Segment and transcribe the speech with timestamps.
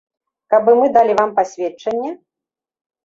[0.53, 2.11] Каб і мы далі вам пасведчанне?